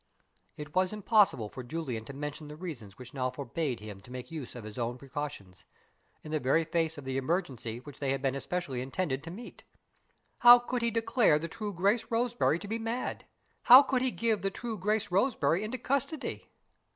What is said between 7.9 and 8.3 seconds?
they had